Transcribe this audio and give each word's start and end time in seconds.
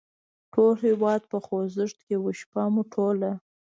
ټول 0.53 0.73
هېواد 0.85 1.21
په 1.31 1.37
خوځښت 1.45 1.97
کې 2.07 2.15
و، 2.19 2.25
شپه 2.39 2.63
مو 2.73 2.81
ټوله. 2.93 3.31